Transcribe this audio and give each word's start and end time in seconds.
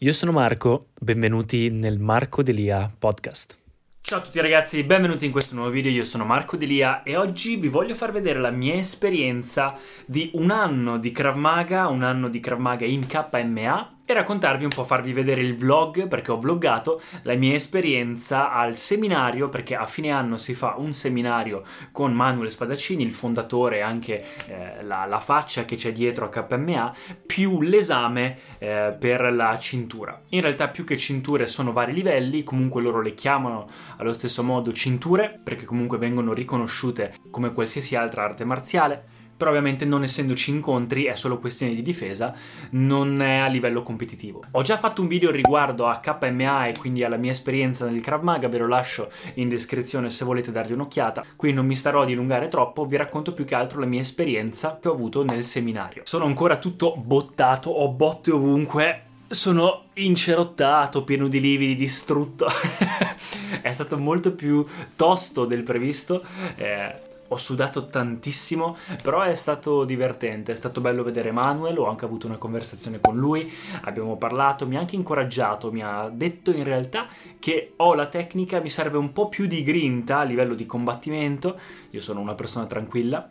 Io 0.00 0.12
sono 0.12 0.30
Marco, 0.30 0.90
benvenuti 1.00 1.70
nel 1.70 1.98
Marco 1.98 2.44
Delia 2.44 2.88
podcast. 2.96 3.58
Ciao 4.00 4.20
a 4.20 4.22
tutti 4.22 4.40
ragazzi, 4.40 4.84
benvenuti 4.84 5.26
in 5.26 5.32
questo 5.32 5.56
nuovo 5.56 5.70
video, 5.70 5.90
io 5.90 6.04
sono 6.04 6.24
Marco 6.24 6.56
Delia 6.56 7.02
e 7.02 7.16
oggi 7.16 7.56
vi 7.56 7.66
voglio 7.66 7.96
far 7.96 8.12
vedere 8.12 8.38
la 8.38 8.52
mia 8.52 8.74
esperienza 8.74 9.76
di 10.06 10.30
un 10.34 10.52
anno 10.52 10.98
di 10.98 11.10
Krav 11.10 11.34
Maga, 11.34 11.88
un 11.88 12.04
anno 12.04 12.28
di 12.28 12.38
Krav 12.38 12.60
Maga 12.60 12.84
in 12.84 13.08
KMA 13.08 13.97
e 14.10 14.14
raccontarvi 14.14 14.64
un 14.64 14.70
po', 14.70 14.84
farvi 14.84 15.12
vedere 15.12 15.42
il 15.42 15.54
vlog 15.54 16.08
perché 16.08 16.32
ho 16.32 16.38
vloggato 16.38 17.02
la 17.24 17.34
mia 17.34 17.52
esperienza 17.52 18.50
al 18.50 18.78
seminario 18.78 19.50
perché 19.50 19.76
a 19.76 19.84
fine 19.84 20.10
anno 20.10 20.38
si 20.38 20.54
fa 20.54 20.76
un 20.78 20.94
seminario 20.94 21.62
con 21.92 22.14
Manuel 22.14 22.50
Spadaccini, 22.50 23.02
il 23.02 23.12
fondatore 23.12 23.76
e 23.76 23.80
anche 23.82 24.24
eh, 24.48 24.82
la, 24.82 25.04
la, 25.04 25.20
faccia 25.20 25.66
che 25.66 25.76
c'è 25.76 25.92
dietro 25.92 26.24
a 26.24 26.30
KMA, 26.30 26.94
più 27.26 27.60
l'esame 27.60 28.38
eh, 28.56 28.96
per 28.98 29.30
la 29.30 29.58
cintura. 29.58 30.18
In 30.30 30.40
realtà 30.40 30.68
più 30.68 30.84
che 30.84 30.96
cinture 30.96 31.46
sono 31.46 31.72
vari 31.72 31.92
livelli, 31.92 32.44
comunque 32.44 32.80
loro 32.80 33.02
le 33.02 33.12
chiamano 33.12 33.68
allo 33.98 34.14
stesso 34.14 34.42
modo 34.42 34.72
cinture 34.72 35.38
perché 35.44 35.66
comunque 35.66 35.98
vengono 35.98 36.32
riconosciute 36.32 37.16
come 37.30 37.52
qualsiasi 37.52 37.94
altra 37.94 38.22
arte 38.22 38.46
marziale 38.46 39.17
però 39.38 39.50
ovviamente 39.50 39.86
non 39.86 40.02
essendoci 40.02 40.50
incontri 40.50 41.04
è 41.04 41.14
solo 41.14 41.38
questione 41.38 41.74
di 41.74 41.80
difesa, 41.80 42.34
non 42.70 43.22
è 43.22 43.36
a 43.36 43.46
livello 43.46 43.82
competitivo. 43.82 44.42
Ho 44.50 44.62
già 44.62 44.76
fatto 44.76 45.00
un 45.00 45.08
video 45.08 45.30
riguardo 45.30 45.86
a 45.86 46.00
KMA 46.00 46.66
e 46.66 46.74
quindi 46.78 47.04
alla 47.04 47.16
mia 47.16 47.30
esperienza 47.30 47.88
nel 47.88 48.02
Krav 48.02 48.22
Maga, 48.22 48.48
ve 48.48 48.58
lo 48.58 48.66
lascio 48.66 49.10
in 49.34 49.48
descrizione 49.48 50.10
se 50.10 50.24
volete 50.24 50.50
dargli 50.50 50.72
un'occhiata, 50.72 51.24
qui 51.36 51.52
non 51.52 51.64
mi 51.64 51.76
starò 51.76 52.02
a 52.02 52.04
dilungare 52.04 52.48
troppo, 52.48 52.84
vi 52.84 52.96
racconto 52.96 53.32
più 53.32 53.44
che 53.44 53.54
altro 53.54 53.78
la 53.78 53.86
mia 53.86 54.00
esperienza 54.00 54.78
che 54.82 54.88
ho 54.88 54.92
avuto 54.92 55.22
nel 55.22 55.44
seminario. 55.44 56.02
Sono 56.04 56.24
ancora 56.24 56.56
tutto 56.56 56.96
bottato, 56.96 57.70
ho 57.70 57.88
botte 57.90 58.32
ovunque, 58.32 59.02
sono 59.28 59.84
incerottato, 59.94 61.04
pieno 61.04 61.28
di 61.28 61.40
lividi, 61.40 61.76
distrutto. 61.76 62.46
è 63.62 63.70
stato 63.70 63.98
molto 63.98 64.32
più 64.32 64.64
tosto 64.96 65.44
del 65.44 65.62
previsto. 65.62 66.24
Eh, 66.56 67.06
ho 67.28 67.36
sudato 67.36 67.86
tantissimo, 67.88 68.76
però 69.02 69.22
è 69.22 69.34
stato 69.34 69.84
divertente, 69.84 70.52
è 70.52 70.54
stato 70.54 70.80
bello 70.80 71.02
vedere 71.02 71.30
Manuel, 71.30 71.78
ho 71.78 71.86
anche 71.86 72.04
avuto 72.04 72.26
una 72.26 72.38
conversazione 72.38 73.00
con 73.00 73.16
lui, 73.16 73.50
abbiamo 73.82 74.16
parlato, 74.16 74.66
mi 74.66 74.76
ha 74.76 74.80
anche 74.80 74.96
incoraggiato, 74.96 75.70
mi 75.70 75.82
ha 75.82 76.10
detto 76.12 76.50
in 76.50 76.64
realtà 76.64 77.08
che 77.38 77.74
ho 77.76 77.94
la 77.94 78.06
tecnica, 78.06 78.60
mi 78.60 78.70
serve 78.70 78.98
un 78.98 79.12
po' 79.12 79.28
più 79.28 79.46
di 79.46 79.62
grinta 79.62 80.18
a 80.18 80.24
livello 80.24 80.54
di 80.54 80.66
combattimento, 80.66 81.58
io 81.90 82.00
sono 82.00 82.20
una 82.20 82.34
persona 82.34 82.66
tranquilla, 82.66 83.28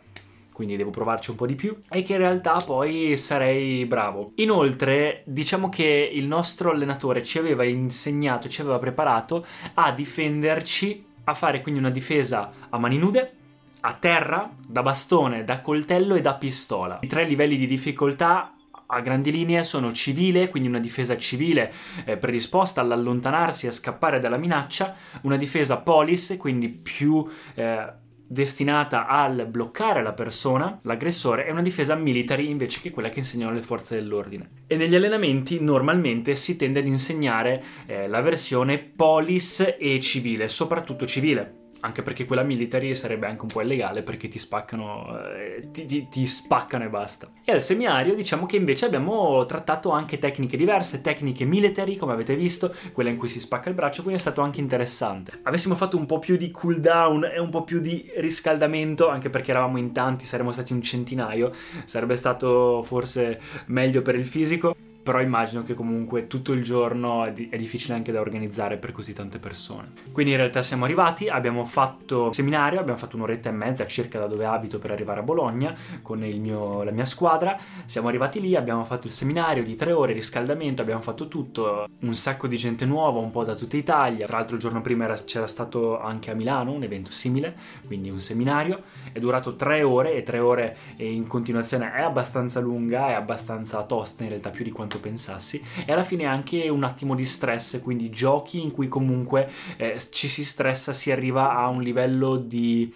quindi 0.52 0.76
devo 0.76 0.90
provarci 0.90 1.30
un 1.30 1.36
po' 1.36 1.46
di 1.46 1.54
più, 1.54 1.76
e 1.88 2.02
che 2.02 2.14
in 2.14 2.18
realtà 2.18 2.56
poi 2.64 3.16
sarei 3.16 3.84
bravo. 3.84 4.32
Inoltre, 4.36 5.22
diciamo 5.24 5.68
che 5.68 6.10
il 6.12 6.26
nostro 6.26 6.70
allenatore 6.70 7.22
ci 7.22 7.38
aveva 7.38 7.62
insegnato, 7.62 8.48
ci 8.48 8.60
aveva 8.60 8.80
preparato 8.80 9.46
a 9.74 9.92
difenderci, 9.92 11.04
a 11.22 11.34
fare 11.34 11.62
quindi 11.62 11.78
una 11.78 11.90
difesa 11.90 12.50
a 12.70 12.78
mani 12.78 12.98
nude, 12.98 13.34
a 13.80 13.94
terra, 13.94 14.50
da 14.66 14.82
bastone, 14.82 15.44
da 15.44 15.60
coltello 15.60 16.14
e 16.14 16.20
da 16.20 16.34
pistola. 16.34 16.98
I 17.00 17.06
tre 17.06 17.24
livelli 17.24 17.56
di 17.56 17.66
difficoltà 17.66 18.52
a 18.90 19.00
grandi 19.00 19.30
linee 19.30 19.64
sono 19.64 19.92
civile, 19.92 20.48
quindi 20.48 20.68
una 20.68 20.78
difesa 20.78 21.16
civile 21.16 21.72
eh, 22.04 22.16
predisposta 22.16 22.80
all'allontanarsi 22.80 23.66
e 23.66 23.68
a 23.68 23.72
scappare 23.72 24.18
dalla 24.18 24.38
minaccia, 24.38 24.96
una 25.22 25.36
difesa 25.36 25.78
polis, 25.78 26.36
quindi 26.38 26.70
più 26.70 27.26
eh, 27.54 27.86
destinata 28.26 29.06
al 29.06 29.46
bloccare 29.46 30.02
la 30.02 30.12
persona, 30.12 30.78
l'aggressore, 30.82 31.46
e 31.46 31.50
una 31.50 31.62
difesa 31.62 31.94
military 31.94 32.48
invece 32.48 32.80
che 32.80 32.90
quella 32.90 33.10
che 33.10 33.20
insegnano 33.20 33.52
le 33.52 33.62
forze 33.62 33.94
dell'ordine. 33.94 34.50
E 34.66 34.76
negli 34.76 34.94
allenamenti 34.94 35.60
normalmente 35.60 36.34
si 36.34 36.56
tende 36.56 36.80
ad 36.80 36.86
insegnare 36.86 37.62
eh, 37.86 38.08
la 38.08 38.22
versione 38.22 38.78
polis 38.78 39.76
e 39.78 40.00
civile, 40.00 40.48
soprattutto 40.48 41.06
civile 41.06 41.57
anche 41.80 42.02
perché 42.02 42.24
quella 42.24 42.42
military 42.42 42.94
sarebbe 42.94 43.26
anche 43.26 43.42
un 43.42 43.48
po' 43.48 43.60
illegale 43.60 44.02
perché 44.02 44.28
ti 44.28 44.38
spaccano, 44.38 45.18
eh, 45.34 45.68
ti, 45.70 45.86
ti, 45.86 46.08
ti, 46.08 46.26
spaccano 46.26 46.84
e 46.84 46.88
basta. 46.88 47.30
E 47.44 47.52
al 47.52 47.62
seminario 47.62 48.14
diciamo 48.14 48.46
che 48.46 48.56
invece 48.56 48.86
abbiamo 48.86 49.44
trattato 49.44 49.90
anche 49.90 50.18
tecniche 50.18 50.56
diverse, 50.56 51.00
tecniche 51.00 51.44
military 51.44 51.96
come 51.96 52.12
avete 52.12 52.36
visto, 52.36 52.74
quella 52.92 53.10
in 53.10 53.16
cui 53.16 53.28
si 53.28 53.40
spacca 53.40 53.68
il 53.68 53.74
braccio, 53.74 54.02
quindi 54.02 54.18
è 54.18 54.22
stato 54.22 54.40
anche 54.40 54.60
interessante. 54.60 55.40
Avessimo 55.42 55.74
fatto 55.74 55.96
un 55.96 56.06
po' 56.06 56.18
più 56.18 56.36
di 56.36 56.50
cooldown 56.50 57.30
e 57.34 57.40
un 57.40 57.50
po' 57.50 57.64
più 57.64 57.80
di 57.80 58.10
riscaldamento, 58.16 59.08
anche 59.08 59.30
perché 59.30 59.50
eravamo 59.50 59.78
in 59.78 59.92
tanti, 59.92 60.24
saremmo 60.24 60.52
stati 60.52 60.72
un 60.72 60.82
centinaio, 60.82 61.52
sarebbe 61.84 62.16
stato 62.16 62.82
forse 62.82 63.40
meglio 63.66 64.02
per 64.02 64.16
il 64.16 64.26
fisico 64.26 64.74
però 65.08 65.22
immagino 65.22 65.62
che 65.62 65.72
comunque 65.72 66.26
tutto 66.26 66.52
il 66.52 66.62
giorno 66.62 67.24
è, 67.24 67.32
di- 67.32 67.48
è, 67.48 67.56
difficile 67.56 67.94
anche 67.94 68.12
da 68.12 68.20
organizzare 68.20 68.76
per 68.76 68.92
così 68.92 69.14
tante 69.14 69.38
persone. 69.38 69.92
Quindi 70.12 70.32
in 70.32 70.36
realtà 70.36 70.60
siamo 70.60 70.84
arrivati, 70.84 71.30
abbiamo 71.30 71.64
fatto 71.64 72.30
seminario, 72.30 72.78
abbiamo 72.78 72.98
fatto 72.98 73.16
un'oretta 73.16 73.48
e 73.48 73.52
mezza 73.52 73.86
circa 73.86 74.18
da 74.18 74.26
dove 74.26 74.44
abito 74.44 74.78
per 74.78 74.90
arrivare 74.90 75.20
a 75.20 75.22
Bologna 75.22 75.74
con 76.02 76.18
mio, 76.18 76.82
la 76.82 76.90
mia 76.90 77.06
squadra, 77.06 77.58
siamo 77.86 78.08
arrivati 78.08 78.38
lì, 78.38 78.54
abbiamo 78.54 78.84
fatto 78.84 79.06
il 79.06 79.12
seminario 79.14 79.64
di 79.64 79.76
tre 79.76 79.92
ore, 79.92 80.12
riscaldamento, 80.12 80.82
abbiamo 80.82 81.00
fatto 81.00 81.26
tutto, 81.26 81.88
un 82.00 82.14
sacco 82.14 82.46
di 82.46 82.58
gente 82.58 82.84
nuova, 82.84 83.18
un 83.18 83.30
po' 83.30 83.44
da 83.44 83.54
tutta 83.54 83.78
Italia, 83.78 84.26
tra 84.26 84.36
l'altro 84.36 84.56
il 84.56 84.60
giorno 84.60 84.82
prima 84.82 85.04
era, 85.04 85.14
c'era 85.14 85.46
stato 85.46 85.98
anche 85.98 86.30
a 86.30 86.34
Milano 86.34 86.72
un 86.72 86.82
evento 86.82 87.12
simile, 87.12 87.56
quindi 87.86 88.10
un 88.10 88.20
seminario, 88.20 88.82
è 89.10 89.18
durato 89.20 89.56
tre 89.56 89.82
ore 89.82 90.12
e 90.12 90.22
tre 90.22 90.38
ore 90.38 90.76
in 90.98 91.26
continuazione 91.26 91.94
è 91.94 92.02
abbastanza 92.02 92.60
lunga, 92.60 93.08
è 93.08 93.14
abbastanza 93.14 93.82
tosta 93.84 94.24
in 94.24 94.28
realtà 94.28 94.50
più 94.50 94.64
di 94.64 94.70
quanto 94.70 94.97
quanto 94.98 95.00
pensassi 95.00 95.62
e 95.86 95.92
alla 95.92 96.04
fine 96.04 96.24
anche 96.24 96.68
un 96.68 96.82
attimo 96.82 97.14
di 97.14 97.24
stress, 97.24 97.80
quindi 97.80 98.10
giochi 98.10 98.60
in 98.60 98.72
cui 98.72 98.88
comunque 98.88 99.50
eh, 99.76 100.00
ci 100.10 100.28
si 100.28 100.44
stressa, 100.44 100.92
si 100.92 101.10
arriva 101.10 101.56
a 101.56 101.68
un 101.68 101.82
livello 101.82 102.36
di 102.36 102.92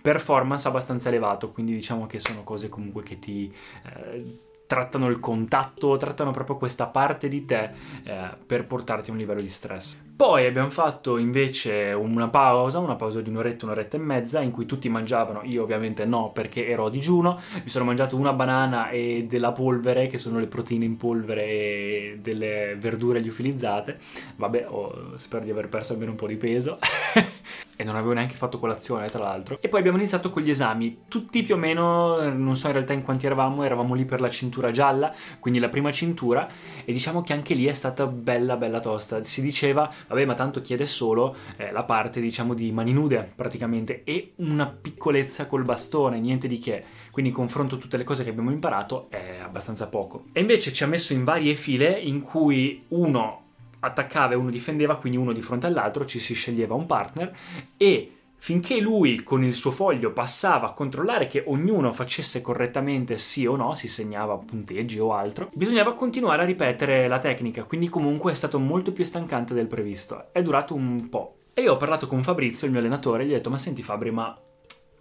performance 0.00 0.66
abbastanza 0.66 1.08
elevato, 1.08 1.52
quindi 1.52 1.74
diciamo 1.74 2.06
che 2.06 2.18
sono 2.18 2.42
cose 2.42 2.68
comunque 2.68 3.02
che 3.02 3.18
ti... 3.18 3.52
Eh, 3.84 4.46
trattano 4.68 5.08
il 5.08 5.18
contatto, 5.18 5.96
trattano 5.96 6.30
proprio 6.30 6.58
questa 6.58 6.88
parte 6.88 7.26
di 7.28 7.46
te 7.46 7.70
eh, 8.02 8.36
per 8.44 8.66
portarti 8.66 9.08
a 9.08 9.14
un 9.14 9.18
livello 9.18 9.40
di 9.40 9.48
stress. 9.48 9.96
Poi 10.18 10.46
abbiamo 10.46 10.68
fatto 10.68 11.16
invece 11.16 11.92
una 11.92 12.26
pausa, 12.26 12.80
una 12.80 12.96
pausa 12.96 13.20
di 13.20 13.28
un'oretta, 13.28 13.66
un'oretta 13.66 13.96
e 13.98 14.00
mezza, 14.00 14.40
in 14.40 14.50
cui 14.50 14.66
tutti 14.66 14.88
mangiavano, 14.88 15.42
io 15.44 15.62
ovviamente 15.62 16.04
no 16.06 16.32
perché 16.32 16.66
ero 16.66 16.86
a 16.86 16.90
digiuno, 16.90 17.38
mi 17.62 17.70
sono 17.70 17.84
mangiato 17.84 18.16
una 18.16 18.32
banana 18.32 18.90
e 18.90 19.26
della 19.28 19.52
polvere, 19.52 20.08
che 20.08 20.18
sono 20.18 20.40
le 20.40 20.48
proteine 20.48 20.84
in 20.84 20.96
polvere 20.96 21.44
e 21.44 22.18
delle 22.20 22.74
verdure 22.80 23.20
liofilizzate, 23.20 23.96
vabbè, 24.34 24.66
oh, 24.68 25.16
spero 25.18 25.44
di 25.44 25.52
aver 25.52 25.68
perso 25.68 25.92
almeno 25.92 26.10
un 26.10 26.16
po' 26.16 26.26
di 26.26 26.36
peso. 26.36 26.80
e 27.80 27.84
non 27.84 27.94
avevo 27.94 28.12
neanche 28.12 28.34
fatto 28.34 28.58
colazione 28.58 29.06
tra 29.06 29.22
l'altro. 29.22 29.56
E 29.60 29.68
poi 29.68 29.78
abbiamo 29.78 29.98
iniziato 29.98 30.30
con 30.30 30.42
gli 30.42 30.50
esami, 30.50 31.02
tutti 31.06 31.44
più 31.44 31.54
o 31.54 31.58
meno, 31.58 32.28
non 32.30 32.56
so 32.56 32.66
in 32.66 32.72
realtà 32.72 32.92
in 32.92 33.04
quanti 33.04 33.26
eravamo, 33.26 33.62
eravamo 33.62 33.94
lì 33.94 34.04
per 34.04 34.20
la 34.20 34.28
cintura 34.28 34.72
gialla, 34.72 35.14
quindi 35.38 35.60
la 35.60 35.68
prima 35.68 35.92
cintura, 35.92 36.48
e 36.84 36.92
diciamo 36.92 37.22
che 37.22 37.34
anche 37.34 37.54
lì 37.54 37.66
è 37.66 37.72
stata 37.72 38.04
bella 38.08 38.56
bella 38.56 38.80
tosta. 38.80 39.22
Si 39.22 39.40
diceva 39.40 39.88
vabbè 40.08 40.24
ma 40.24 40.34
tanto 40.34 40.60
chiede 40.60 40.86
solo 40.86 41.36
eh, 41.56 41.70
la 41.70 41.84
parte 41.84 42.20
diciamo 42.20 42.54
di 42.54 42.72
mani 42.72 42.92
nude 42.92 43.30
praticamente 43.34 44.02
e 44.04 44.32
una 44.36 44.66
piccolezza 44.66 45.46
col 45.46 45.64
bastone, 45.64 46.18
niente 46.18 46.48
di 46.48 46.58
che, 46.58 46.84
quindi 47.10 47.30
confronto 47.30 47.78
tutte 47.78 47.96
le 47.96 48.04
cose 48.04 48.24
che 48.24 48.30
abbiamo 48.30 48.50
imparato 48.50 49.06
è 49.10 49.38
abbastanza 49.42 49.88
poco. 49.88 50.24
E 50.32 50.40
invece 50.40 50.72
ci 50.72 50.82
ha 50.82 50.86
messo 50.86 51.12
in 51.12 51.24
varie 51.24 51.54
file 51.54 51.90
in 51.90 52.22
cui 52.22 52.84
uno 52.88 53.42
attaccava 53.80 54.32
e 54.32 54.36
uno 54.36 54.50
difendeva, 54.50 54.96
quindi 54.96 55.18
uno 55.18 55.32
di 55.32 55.42
fronte 55.42 55.66
all'altro, 55.66 56.04
ci 56.04 56.18
si 56.18 56.34
sceglieva 56.34 56.74
un 56.74 56.86
partner 56.86 57.36
e 57.76 58.12
finché 58.38 58.80
lui 58.80 59.22
con 59.22 59.44
il 59.44 59.54
suo 59.54 59.70
foglio 59.70 60.12
passava 60.12 60.68
a 60.68 60.72
controllare 60.72 61.26
che 61.26 61.44
ognuno 61.46 61.92
facesse 61.92 62.40
correttamente 62.40 63.16
sì 63.18 63.44
o 63.46 63.56
no, 63.56 63.74
si 63.74 63.88
segnava 63.88 64.36
punteggi 64.36 64.98
o 64.98 65.12
altro, 65.12 65.50
bisognava 65.52 65.94
continuare 65.94 66.42
a 66.42 66.46
ripetere 66.46 67.08
la 67.08 67.18
tecnica, 67.18 67.64
quindi 67.64 67.88
comunque 67.88 68.32
è 68.32 68.34
stato 68.34 68.58
molto 68.58 68.92
più 68.92 69.04
stancante 69.04 69.54
del 69.54 69.66
previsto. 69.66 70.28
È 70.32 70.42
durato 70.42 70.74
un 70.74 71.08
po'. 71.08 71.34
E 71.52 71.62
io 71.62 71.72
ho 71.72 71.76
parlato 71.76 72.06
con 72.06 72.22
Fabrizio, 72.22 72.66
il 72.66 72.72
mio 72.72 72.80
allenatore, 72.80 73.24
e 73.24 73.26
gli 73.26 73.30
ho 73.30 73.34
detto: 73.34 73.50
Ma 73.50 73.58
senti, 73.58 73.82
Fabri, 73.82 74.12
ma 74.12 74.40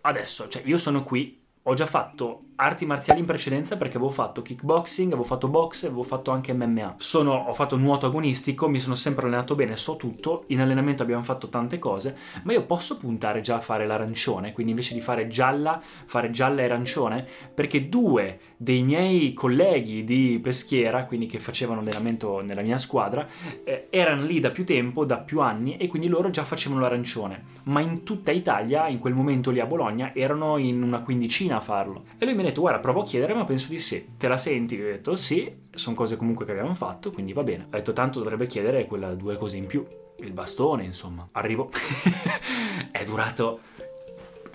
adesso, 0.02 0.48
cioè, 0.48 0.64
io 0.66 0.78
sono 0.78 1.04
qui, 1.04 1.40
ho 1.62 1.74
già 1.76 1.86
fatto 1.86 2.42
arti 2.60 2.86
marziali 2.86 3.20
in 3.20 3.26
precedenza 3.26 3.78
perché 3.78 3.98
avevo 3.98 4.12
fatto 4.12 4.42
kickboxing, 4.42 5.10
avevo 5.10 5.28
fatto 5.28 5.48
box, 5.48 5.86
avevo 5.86 6.04
fatto 6.04 6.32
anche 6.32 6.54
MMA. 6.54 6.96
Sono, 6.98 7.34
ho 7.34 7.54
fatto 7.54 7.76
nuoto 7.76 8.08
agonistico, 8.08 8.68
mi 8.68 8.80
sono 8.80 8.96
sempre 8.96 9.28
allenato 9.28 9.56
bene, 9.56 9.76
so 9.76 9.96
tutto. 9.96 10.46
In 10.48 10.62
allenamento 10.62 11.04
abbiamo 11.04 11.24
fatto 11.24 11.50
tante 11.50 11.78
cose, 11.78 12.18
ma 12.44 12.54
io 12.54 12.64
posso 12.64 12.98
puntare 12.98 13.42
già 13.42 13.58
a 13.58 13.62
fare 13.62 13.86
l'arancione, 13.86 14.54
quindi 14.54 14.72
invece 14.72 14.96
di 14.96 15.02
fare 15.02 15.28
gialla, 15.28 15.80
fare 16.06 16.32
gialla 16.32 16.62
e 16.62 16.66
arancione, 16.66 17.26
perché 17.54 17.90
due 17.90 18.40
dei 18.58 18.82
miei 18.82 19.34
colleghi 19.34 20.04
di 20.04 20.40
peschiera, 20.42 21.06
quindi 21.06 21.28
che 21.28 21.40
facevano 21.40 21.82
allenamento 21.82 22.42
nella 22.42 22.62
mia 22.62 22.80
squadra, 22.80 23.28
eh, 23.64 23.88
erano 23.92 24.24
lì 24.24 24.40
da 24.40 24.50
più 24.50 24.66
tempo, 24.66 25.06
da 25.06 25.20
più 25.20 25.42
anni, 25.42 25.78
e 25.78 25.88
quindi 25.88 26.08
loro 26.08 26.32
già 26.32 26.44
facevano 26.44 26.82
l'arancione. 26.82 27.56
Ma 27.66 27.82
in 27.82 28.04
tutta 28.04 28.32
Italia, 28.32 28.88
in 28.88 28.98
quel 28.98 29.14
momento 29.14 29.52
lì 29.52 29.60
a 29.60 29.66
Bologna, 29.68 30.12
erano 30.16 30.58
in 30.58 30.82
una 30.82 31.02
quindicina 31.02 31.58
a 31.58 31.62
farlo. 31.62 32.06
E 32.18 32.26
lui 32.26 32.34
mi 32.34 32.46
ha 32.47 32.47
detto, 32.48 32.62
guarda, 32.62 32.80
provo 32.80 33.02
a 33.02 33.06
chiedere, 33.06 33.34
ma 33.34 33.46
penso 33.46 33.68
di 33.70 33.80
sì. 33.80 34.10
Te 34.18 34.28
la 34.28 34.38
senti? 34.38 34.76
Io 34.76 34.88
ho 34.88 34.92
detto 34.92 35.16
sì, 35.16 35.52
sono 35.72 35.96
cose 35.96 36.18
comunque 36.18 36.46
che 36.46 36.52
abbiamo 36.52 36.74
fatto, 36.74 37.12
quindi 37.12 37.34
va 37.34 37.44
bene. 37.44 37.66
Ho 37.66 37.76
detto, 37.76 37.94
tanto 37.94 38.20
dovrebbe 38.20 38.48
chiedere 38.48 38.86
quella 38.86 39.14
due 39.14 39.38
cose 39.38 39.58
in 39.58 39.66
più. 39.66 39.86
Il 40.20 40.32
bastone, 40.32 40.84
insomma. 40.84 41.28
Arrivo. 41.32 41.70
è 42.92 43.04
durato 43.04 43.60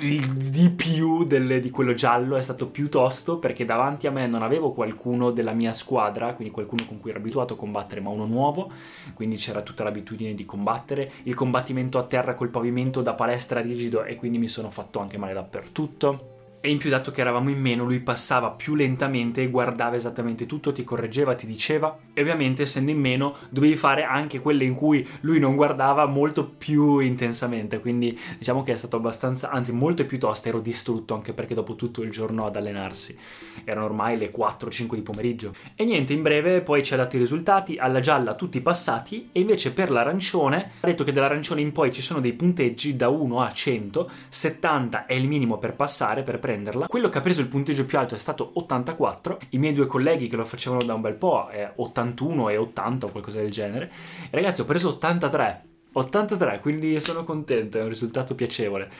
il 0.02 0.26
di 0.32 0.70
più 0.70 1.24
delle, 1.24 1.60
di 1.60 1.70
quello 1.70 1.94
giallo 1.94 2.36
è 2.36 2.42
stato 2.42 2.66
piuttosto 2.68 3.38
perché 3.38 3.64
davanti 3.64 4.06
a 4.06 4.10
me 4.10 4.26
non 4.26 4.42
avevo 4.42 4.72
qualcuno 4.72 5.30
della 5.30 5.52
mia 5.52 5.72
squadra, 5.72 6.34
quindi 6.34 6.52
qualcuno 6.52 6.84
con 6.86 6.98
cui 6.98 7.10
ero 7.10 7.20
abituato 7.20 7.54
a 7.54 7.56
combattere, 7.56 8.00
ma 8.00 8.10
uno 8.10 8.26
nuovo, 8.26 8.70
quindi 9.14 9.36
c'era 9.36 9.62
tutta 9.62 9.84
l'abitudine 9.84 10.34
di 10.34 10.44
combattere, 10.44 11.10
il 11.24 11.34
combattimento 11.34 11.98
a 11.98 12.04
terra 12.04 12.34
col 12.34 12.48
pavimento 12.48 13.00
da 13.00 13.14
palestra 13.14 13.60
rigido 13.60 14.02
e 14.04 14.16
quindi 14.16 14.38
mi 14.38 14.48
sono 14.48 14.70
fatto 14.70 14.98
anche 14.98 15.18
male 15.18 15.34
dappertutto 15.34 16.31
e 16.64 16.70
in 16.70 16.78
più 16.78 16.90
dato 16.90 17.10
che 17.10 17.20
eravamo 17.20 17.50
in 17.50 17.60
meno, 17.60 17.82
lui 17.82 17.98
passava 17.98 18.50
più 18.50 18.76
lentamente 18.76 19.42
e 19.42 19.50
guardava 19.50 19.96
esattamente 19.96 20.46
tutto, 20.46 20.70
ti 20.70 20.84
correggeva, 20.84 21.34
ti 21.34 21.44
diceva. 21.44 21.98
E 22.14 22.20
ovviamente, 22.20 22.62
essendo 22.62 22.92
in 22.92 23.00
meno, 23.00 23.34
dovevi 23.50 23.74
fare 23.74 24.04
anche 24.04 24.38
quelle 24.40 24.62
in 24.62 24.74
cui 24.74 25.04
lui 25.22 25.40
non 25.40 25.56
guardava 25.56 26.06
molto 26.06 26.46
più 26.46 27.00
intensamente. 27.00 27.80
Quindi 27.80 28.16
diciamo 28.38 28.62
che 28.62 28.74
è 28.74 28.76
stato 28.76 28.94
abbastanza, 28.94 29.50
anzi 29.50 29.72
molto 29.72 30.06
più 30.06 30.20
tosta, 30.20 30.50
ero 30.50 30.60
distrutto 30.60 31.14
anche 31.14 31.32
perché 31.32 31.54
dopo 31.54 31.74
tutto 31.74 32.00
il 32.00 32.12
giorno 32.12 32.46
ad 32.46 32.54
allenarsi. 32.54 33.18
Erano 33.64 33.86
ormai 33.86 34.16
le 34.16 34.30
4-5 34.32 34.94
di 34.94 35.02
pomeriggio. 35.02 35.54
E 35.74 35.82
niente, 35.82 36.12
in 36.12 36.22
breve 36.22 36.60
poi 36.60 36.84
ci 36.84 36.94
ha 36.94 36.96
dato 36.96 37.16
i 37.16 37.18
risultati, 37.18 37.76
alla 37.76 37.98
gialla 37.98 38.36
tutti 38.36 38.60
passati 38.60 39.30
e 39.32 39.40
invece 39.40 39.72
per 39.72 39.90
l'arancione 39.90 40.70
ha 40.78 40.86
detto 40.86 41.02
che 41.02 41.10
dall'arancione 41.10 41.60
in 41.60 41.72
poi 41.72 41.92
ci 41.92 42.02
sono 42.02 42.20
dei 42.20 42.34
punteggi 42.34 42.94
da 42.94 43.08
1 43.08 43.40
a 43.40 43.50
100, 43.50 44.10
70 44.28 45.06
è 45.06 45.14
il 45.14 45.26
minimo 45.26 45.58
per 45.58 45.74
passare, 45.74 46.22
per 46.22 46.38
prendere 46.38 46.50
prenderla. 46.52 46.86
Quello 46.86 47.08
che 47.08 47.18
ha 47.18 47.22
preso 47.22 47.40
il 47.40 47.48
punteggio 47.48 47.84
più 47.84 47.98
alto 47.98 48.14
è 48.14 48.18
stato 48.18 48.50
84. 48.54 49.40
I 49.50 49.58
miei 49.58 49.72
due 49.72 49.86
colleghi 49.86 50.28
che 50.28 50.36
lo 50.36 50.44
facevano 50.44 50.82
da 50.84 50.94
un 50.94 51.00
bel 51.00 51.14
po' 51.14 51.48
è 51.48 51.72
81 51.76 52.48
e 52.50 52.56
80 52.56 53.06
o 53.06 53.10
qualcosa 53.10 53.38
del 53.38 53.50
genere. 53.50 53.90
Ragazzi, 54.30 54.60
ho 54.60 54.64
preso 54.64 54.90
83. 54.90 55.71
83, 55.94 56.60
quindi 56.60 56.98
sono 57.00 57.24
contento, 57.24 57.78
è 57.78 57.82
un 57.82 57.88
risultato 57.88 58.34
piacevole. 58.34 58.90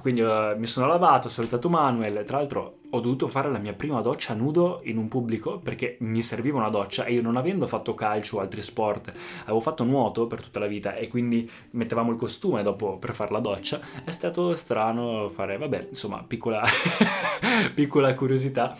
Quindi 0.00 0.20
uh, 0.20 0.56
mi 0.56 0.66
sono 0.66 0.86
lavato, 0.86 1.26
ho 1.28 1.30
salutato 1.30 1.68
Manuel, 1.68 2.24
tra 2.24 2.38
l'altro 2.38 2.78
ho 2.90 3.00
dovuto 3.00 3.26
fare 3.26 3.50
la 3.50 3.58
mia 3.58 3.72
prima 3.72 4.00
doccia 4.00 4.32
nudo 4.34 4.80
in 4.84 4.96
un 4.96 5.08
pubblico 5.08 5.58
perché 5.58 5.96
mi 6.00 6.22
serviva 6.22 6.58
una 6.58 6.68
doccia 6.68 7.04
e 7.04 7.14
io 7.14 7.22
non 7.22 7.36
avendo 7.36 7.66
fatto 7.66 7.94
calcio 7.94 8.36
o 8.36 8.40
altri 8.40 8.62
sport, 8.62 9.12
avevo 9.42 9.60
fatto 9.60 9.82
nuoto 9.82 10.26
per 10.26 10.40
tutta 10.40 10.60
la 10.60 10.66
vita 10.66 10.94
e 10.94 11.08
quindi 11.08 11.50
mettevamo 11.70 12.12
il 12.12 12.16
costume 12.16 12.62
dopo 12.62 12.96
per 12.98 13.14
fare 13.14 13.32
la 13.32 13.40
doccia, 13.40 13.80
è 14.04 14.10
stato 14.12 14.54
strano 14.54 15.28
fare, 15.28 15.58
vabbè, 15.58 15.88
insomma, 15.88 16.22
piccola, 16.26 16.62
piccola 17.74 18.14
curiosità 18.14 18.76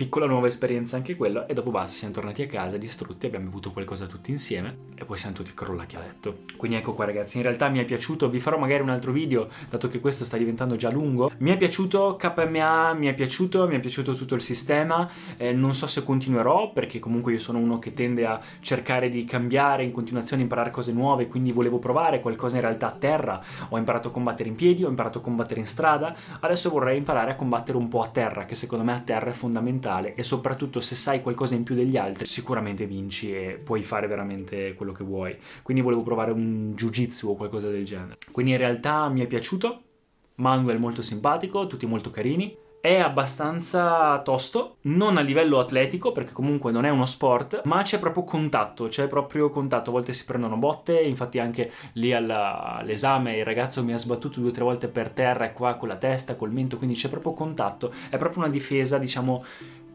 piccola 0.00 0.24
nuova 0.24 0.46
esperienza 0.46 0.96
anche 0.96 1.14
quello 1.14 1.46
e 1.46 1.52
dopo 1.52 1.70
basta 1.70 1.98
siamo 1.98 2.14
tornati 2.14 2.40
a 2.40 2.46
casa 2.46 2.78
distrutti 2.78 3.26
abbiamo 3.26 3.44
bevuto 3.44 3.70
qualcosa 3.70 4.06
tutti 4.06 4.30
insieme 4.30 4.88
e 4.94 5.04
poi 5.04 5.18
siamo 5.18 5.36
tutti 5.36 5.52
crollati 5.52 5.96
a 5.96 5.98
letto. 5.98 6.38
Quindi 6.56 6.78
ecco 6.78 6.94
qua 6.94 7.04
ragazzi 7.04 7.36
in 7.36 7.42
realtà 7.42 7.68
mi 7.68 7.80
è 7.80 7.84
piaciuto 7.84 8.30
vi 8.30 8.40
farò 8.40 8.56
magari 8.56 8.80
un 8.80 8.88
altro 8.88 9.12
video 9.12 9.50
dato 9.68 9.88
che 9.88 10.00
questo 10.00 10.24
sta 10.24 10.38
diventando 10.38 10.76
già 10.76 10.90
lungo. 10.90 11.30
Mi 11.40 11.50
è 11.50 11.58
piaciuto 11.58 12.16
KMA 12.16 12.94
mi 12.94 13.08
è 13.08 13.14
piaciuto 13.14 13.68
mi 13.68 13.76
è 13.76 13.78
piaciuto 13.78 14.14
tutto 14.14 14.34
il 14.34 14.40
sistema 14.40 15.06
eh, 15.36 15.52
non 15.52 15.74
so 15.74 15.86
se 15.86 16.02
continuerò 16.02 16.72
perché 16.72 16.98
comunque 16.98 17.32
io 17.32 17.38
sono 17.38 17.58
uno 17.58 17.78
che 17.78 17.92
tende 17.92 18.24
a 18.24 18.40
cercare 18.60 19.10
di 19.10 19.26
cambiare 19.26 19.84
in 19.84 19.92
continuazione 19.92 20.40
imparare 20.40 20.70
cose 20.70 20.94
nuove 20.94 21.28
quindi 21.28 21.52
volevo 21.52 21.78
provare 21.78 22.22
qualcosa 22.22 22.54
in 22.54 22.62
realtà 22.62 22.86
a 22.86 22.96
terra. 22.98 23.42
Ho 23.68 23.76
imparato 23.76 24.08
a 24.08 24.12
combattere 24.12 24.48
in 24.48 24.54
piedi 24.54 24.82
ho 24.82 24.88
imparato 24.88 25.18
a 25.18 25.20
combattere 25.20 25.60
in 25.60 25.66
strada 25.66 26.16
adesso 26.40 26.70
vorrei 26.70 26.96
imparare 26.96 27.32
a 27.32 27.36
combattere 27.36 27.76
un 27.76 27.88
po' 27.88 28.00
a 28.00 28.08
terra 28.08 28.46
che 28.46 28.54
secondo 28.54 28.82
me 28.82 28.94
a 28.94 29.00
terra 29.00 29.28
è 29.28 29.34
fondamentale 29.34 29.88
fondamentale 29.90 30.14
e 30.14 30.22
soprattutto 30.22 30.80
se 30.80 30.94
sai 30.94 31.20
qualcosa 31.20 31.54
in 31.54 31.64
più 31.64 31.74
degli 31.74 31.96
altri 31.96 32.24
sicuramente 32.24 32.86
vinci 32.86 33.34
e 33.34 33.60
puoi 33.62 33.82
fare 33.82 34.06
veramente 34.06 34.74
quello 34.74 34.92
che 34.92 35.04
vuoi. 35.04 35.36
Quindi 35.62 35.82
volevo 35.82 36.02
provare 36.02 36.30
un 36.30 36.72
jiu-jitsu 36.76 37.28
o 37.28 37.36
qualcosa 37.36 37.68
del 37.68 37.84
genere. 37.84 38.16
Quindi 38.30 38.52
in 38.52 38.58
realtà 38.58 39.08
mi 39.08 39.20
è 39.20 39.26
piaciuto, 39.26 39.82
Manuel 40.36 40.78
molto 40.78 41.02
simpatico, 41.02 41.66
tutti 41.66 41.86
molto 41.86 42.10
carini 42.10 42.56
è 42.80 42.98
abbastanza 42.98 44.18
tosto, 44.22 44.76
non 44.82 45.18
a 45.18 45.20
livello 45.20 45.58
atletico 45.58 46.12
perché 46.12 46.32
comunque 46.32 46.72
non 46.72 46.86
è 46.86 46.88
uno 46.88 47.04
sport, 47.04 47.60
ma 47.64 47.82
c'è 47.82 47.98
proprio 47.98 48.24
contatto, 48.24 48.86
c'è 48.86 49.06
proprio 49.06 49.50
contatto, 49.50 49.90
a 49.90 49.92
volte 49.92 50.14
si 50.14 50.24
prendono 50.24 50.56
botte, 50.56 50.98
infatti 50.98 51.38
anche 51.38 51.70
lì 51.94 52.14
alla, 52.14 52.76
all'esame 52.76 53.36
il 53.36 53.44
ragazzo 53.44 53.84
mi 53.84 53.92
ha 53.92 53.98
sbattuto 53.98 54.40
due 54.40 54.48
o 54.48 54.52
tre 54.52 54.64
volte 54.64 54.88
per 54.88 55.10
terra 55.10 55.44
e 55.44 55.52
qua 55.52 55.74
con 55.74 55.88
la 55.88 55.96
testa, 55.96 56.36
col 56.36 56.52
mento, 56.52 56.78
quindi 56.78 56.96
c'è 56.96 57.10
proprio 57.10 57.34
contatto, 57.34 57.92
è 58.08 58.16
proprio 58.16 58.44
una 58.44 58.50
difesa 58.50 58.96
diciamo 58.96 59.44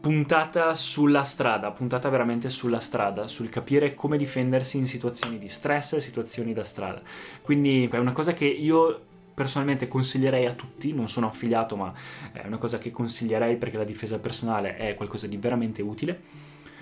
puntata 0.00 0.74
sulla 0.74 1.24
strada, 1.24 1.70
puntata 1.70 2.08
veramente 2.08 2.50
sulla 2.50 2.80
strada, 2.80 3.26
sul 3.28 3.48
capire 3.48 3.94
come 3.94 4.16
difendersi 4.16 4.78
in 4.78 4.86
situazioni 4.86 5.38
di 5.38 5.48
stress, 5.48 5.96
situazioni 5.96 6.52
da 6.52 6.64
strada. 6.64 7.00
Quindi 7.42 7.88
è 7.90 7.98
una 7.98 8.12
cosa 8.12 8.32
che 8.32 8.44
io 8.44 9.00
personalmente 9.34 9.86
consiglierei 9.86 10.46
a 10.46 10.54
tutti, 10.54 10.94
non 10.94 11.08
sono 11.08 11.26
affiliato 11.26 11.76
ma 11.76 11.92
è 12.32 12.46
una 12.46 12.56
cosa 12.56 12.78
che 12.78 12.90
consiglierei 12.90 13.56
perché 13.56 13.76
la 13.76 13.84
difesa 13.84 14.18
personale 14.18 14.76
è 14.76 14.94
qualcosa 14.94 15.26
di 15.26 15.36
veramente 15.36 15.82
utile. 15.82 16.20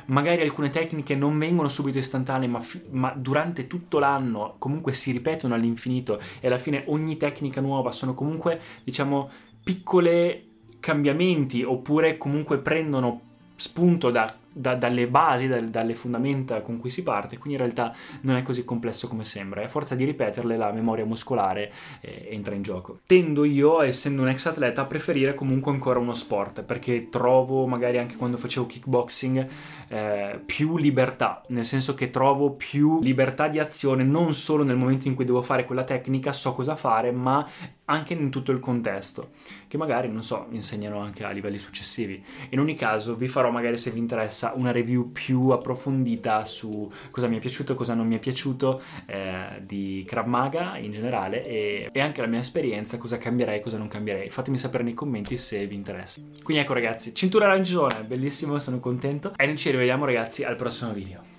Magari 0.06 0.42
alcune 0.42 0.68
tecniche 0.68 1.16
non 1.16 1.38
vengono 1.38 1.68
subito 1.68 1.98
istantanee, 1.98 2.46
ma, 2.46 2.60
fi- 2.60 2.82
ma, 2.90 3.12
durante 3.16 3.66
tutto 3.66 3.98
l'anno 3.98 4.56
comunque 4.58 4.92
si 4.92 5.10
ripetono 5.12 5.54
all'infinito 5.54 6.20
e 6.40 6.46
alla 6.46 6.58
fine 6.58 6.84
ogni 6.86 7.16
tecnica 7.16 7.60
nuova 7.60 7.90
sono 7.90 8.12
comunque, 8.14 8.60
diciamo, 8.84 9.30
piccole 9.64 10.53
cambiamenti 10.84 11.62
oppure 11.62 12.18
comunque 12.18 12.58
prendono 12.58 13.20
spunto 13.56 14.10
da 14.10 14.34
da, 14.54 14.76
dalle 14.76 15.08
basi, 15.08 15.48
da, 15.48 15.60
dalle 15.60 15.94
fondamenta 15.94 16.62
con 16.62 16.78
cui 16.78 16.88
si 16.88 17.02
parte, 17.02 17.36
quindi 17.38 17.58
in 17.58 17.64
realtà 17.64 17.94
non 18.22 18.36
è 18.36 18.42
così 18.42 18.64
complesso 18.64 19.08
come 19.08 19.24
sembra. 19.24 19.60
E 19.60 19.64
a 19.64 19.68
forza 19.68 19.94
di 19.94 20.04
ripeterle 20.04 20.56
la 20.56 20.70
memoria 20.70 21.04
muscolare 21.04 21.72
eh, 22.00 22.28
entra 22.30 22.54
in 22.54 22.62
gioco. 22.62 23.00
Tendo 23.04 23.44
io, 23.44 23.82
essendo 23.82 24.22
un 24.22 24.28
ex 24.28 24.46
atleta, 24.46 24.82
a 24.82 24.86
preferire 24.86 25.34
comunque 25.34 25.72
ancora 25.72 25.98
uno 25.98 26.14
sport, 26.14 26.62
perché 26.62 27.08
trovo, 27.10 27.66
magari 27.66 27.98
anche 27.98 28.16
quando 28.16 28.36
facevo 28.36 28.66
kickboxing, 28.66 29.46
eh, 29.88 30.40
più 30.46 30.78
libertà, 30.78 31.42
nel 31.48 31.64
senso 31.64 31.94
che 31.94 32.10
trovo 32.10 32.52
più 32.52 33.02
libertà 33.02 33.48
di 33.48 33.58
azione 33.58 34.04
non 34.04 34.34
solo 34.34 34.62
nel 34.62 34.76
momento 34.76 35.08
in 35.08 35.14
cui 35.14 35.24
devo 35.24 35.42
fare 35.42 35.64
quella 35.64 35.84
tecnica, 35.84 36.32
so 36.32 36.54
cosa 36.54 36.76
fare, 36.76 37.10
ma 37.10 37.46
anche 37.86 38.14
in 38.14 38.30
tutto 38.30 38.52
il 38.52 38.60
contesto, 38.60 39.32
che 39.68 39.76
magari, 39.76 40.08
non 40.08 40.22
so, 40.22 40.46
insegnano 40.50 41.00
anche 41.00 41.24
a 41.24 41.30
livelli 41.30 41.58
successivi. 41.58 42.22
In 42.50 42.60
ogni 42.60 42.74
caso, 42.74 43.14
vi 43.14 43.28
farò 43.28 43.50
magari 43.50 43.76
se 43.76 43.90
vi 43.90 43.98
interessa 43.98 44.52
una 44.54 44.72
review 44.72 45.12
più 45.12 45.50
approfondita 45.50 46.44
su 46.44 46.90
cosa 47.10 47.26
mi 47.26 47.36
è 47.36 47.40
piaciuto 47.40 47.74
cosa 47.74 47.94
non 47.94 48.06
mi 48.06 48.16
è 48.16 48.18
piaciuto 48.18 48.82
eh, 49.06 49.62
di 49.62 50.04
Krav 50.06 50.26
Maga 50.26 50.78
in 50.78 50.92
generale 50.92 51.44
e, 51.44 51.90
e, 51.92 52.00
anche 52.00 52.20
la 52.20 52.26
mia 52.26 52.40
esperienza, 52.40 52.98
cosa 52.98 53.18
cambierei 53.18 53.60
cosa 53.60 53.76
non 53.76 53.88
cambierei. 53.88 54.30
Fatemi 54.30 54.56
sapere 54.58 54.84
nei 54.84 54.94
commenti 54.94 55.36
se 55.36 55.66
vi 55.66 55.74
interessa. 55.74 56.20
Quindi 56.42 56.62
ecco 56.62 56.72
ragazzi, 56.72 57.14
cintura 57.14 57.46
arancione, 57.46 58.04
bellissimo, 58.04 58.58
sono 58.58 58.80
contento 58.80 59.32
e 59.36 59.46
noi 59.46 59.56
ci 59.56 59.70
rivediamo 59.70 60.04
ragazzi 60.04 60.44
al 60.44 60.56
prossimo 60.56 60.92
video. 60.92 61.34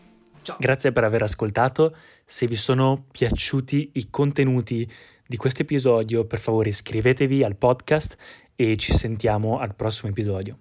Ciao. 0.45 0.57
Grazie 0.59 0.91
per 0.91 1.03
aver 1.03 1.23
ascoltato. 1.23 1.95
Se 2.23 2.45
vi 2.45 2.55
sono 2.55 3.05
piaciuti 3.11 3.89
i 3.93 4.09
contenuti 4.11 4.87
di 5.27 5.38
questo 5.38 5.63
episodio, 5.63 6.25
per 6.25 6.39
favore 6.39 6.70
iscrivetevi 6.70 7.44
al 7.44 7.55
podcast 7.55 8.15
e 8.55 8.77
ci 8.77 8.94
sentiamo 8.94 9.60
al 9.60 9.75
prossimo 9.75 10.12
episodio. 10.12 10.58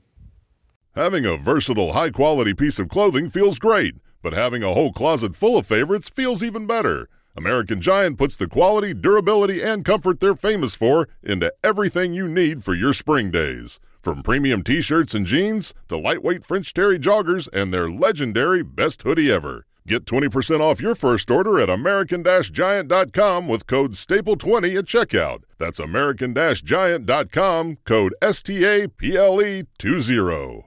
Having 0.95 1.27
a 1.27 1.37
versatile, 1.37 1.93
high 1.93 2.11
quality 2.11 2.55
piece 2.55 2.81
of 2.81 2.89
clothing 2.89 3.29
feels 3.29 3.59
great, 3.59 3.95
but 4.23 4.33
having 4.33 4.63
a 4.63 4.73
whole 4.73 4.93
closet 4.93 5.35
full 5.35 5.57
of 5.57 5.67
favorites 5.67 6.09
feels 6.09 6.43
even 6.43 6.67
better. 6.67 7.09
American 7.37 7.81
Giant 7.81 8.17
puts 8.17 8.37
the 8.37 8.47
quality, 8.47 8.95
durability, 8.95 9.61
and 9.61 9.85
comfort 9.85 10.21
they're 10.21 10.37
famous 10.37 10.77
for 10.77 11.09
into 11.23 11.53
everything 11.65 12.15
you 12.15 12.29
need 12.29 12.63
for 12.63 12.75
your 12.75 12.93
spring 12.93 13.33
days. 13.33 13.81
From 14.03 14.23
premium 14.23 14.63
t 14.63 14.81
shirts 14.81 15.15
and 15.15 15.27
jeans 15.27 15.75
to 15.89 15.97
lightweight 15.97 16.45
French 16.45 16.73
Terry 16.73 16.99
joggers 16.99 17.49
and 17.53 17.73
their 17.73 17.91
legendary 17.91 18.63
best 18.63 19.03
hoodie 19.03 19.33
ever. 19.33 19.67
Get 19.87 20.07
20% 20.07 20.61
off 20.61 20.81
your 20.81 20.95
first 20.95 21.31
order 21.31 21.61
at 21.61 21.69
American-Giant.com 21.69 23.47
with 23.47 23.67
code 23.67 23.93
STAPLE20 23.93 24.79
at 24.79 24.85
checkout. 24.87 25.43
That's 25.59 25.79
American-Giant.com, 25.79 27.77
code 27.85 28.15
S-T-A-P-L-E 28.23 29.65
20. 29.79 30.63